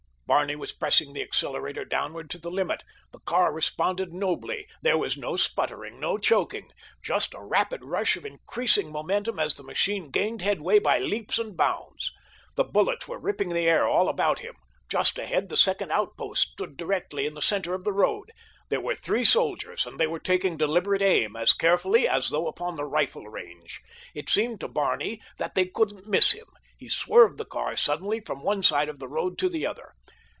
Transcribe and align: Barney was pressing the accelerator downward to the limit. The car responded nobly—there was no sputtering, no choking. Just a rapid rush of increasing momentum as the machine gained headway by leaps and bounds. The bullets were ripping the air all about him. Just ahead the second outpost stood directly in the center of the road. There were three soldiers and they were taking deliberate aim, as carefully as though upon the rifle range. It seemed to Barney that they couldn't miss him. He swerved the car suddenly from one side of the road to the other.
Barney 0.31 0.55
was 0.55 0.71
pressing 0.71 1.11
the 1.11 1.21
accelerator 1.21 1.83
downward 1.83 2.29
to 2.29 2.37
the 2.39 2.49
limit. 2.49 2.83
The 3.11 3.19
car 3.19 3.51
responded 3.51 4.13
nobly—there 4.13 4.97
was 4.97 5.17
no 5.17 5.35
sputtering, 5.35 5.99
no 5.99 6.17
choking. 6.17 6.69
Just 7.03 7.33
a 7.33 7.41
rapid 7.43 7.83
rush 7.83 8.15
of 8.15 8.25
increasing 8.25 8.93
momentum 8.93 9.39
as 9.39 9.55
the 9.55 9.63
machine 9.63 10.09
gained 10.09 10.41
headway 10.41 10.79
by 10.79 10.99
leaps 10.99 11.37
and 11.37 11.57
bounds. 11.57 12.13
The 12.55 12.63
bullets 12.63 13.09
were 13.09 13.19
ripping 13.19 13.49
the 13.49 13.67
air 13.67 13.85
all 13.85 14.07
about 14.07 14.39
him. 14.39 14.55
Just 14.87 15.17
ahead 15.19 15.49
the 15.49 15.57
second 15.57 15.91
outpost 15.91 16.53
stood 16.53 16.77
directly 16.77 17.25
in 17.25 17.33
the 17.33 17.41
center 17.41 17.73
of 17.73 17.83
the 17.83 17.91
road. 17.91 18.31
There 18.69 18.79
were 18.79 18.95
three 18.95 19.25
soldiers 19.25 19.85
and 19.85 19.99
they 19.99 20.07
were 20.07 20.17
taking 20.17 20.55
deliberate 20.55 21.01
aim, 21.01 21.35
as 21.35 21.51
carefully 21.51 22.07
as 22.07 22.29
though 22.29 22.47
upon 22.47 22.77
the 22.77 22.85
rifle 22.85 23.27
range. 23.27 23.81
It 24.15 24.29
seemed 24.29 24.61
to 24.61 24.69
Barney 24.69 25.21
that 25.39 25.55
they 25.55 25.65
couldn't 25.65 26.07
miss 26.07 26.31
him. 26.31 26.45
He 26.77 26.87
swerved 26.87 27.37
the 27.37 27.43
car 27.45 27.75
suddenly 27.75 28.21
from 28.21 28.41
one 28.43 28.63
side 28.63 28.87
of 28.87 28.99
the 28.99 29.09
road 29.09 29.37
to 29.39 29.49
the 29.49 29.65
other. 29.67 29.91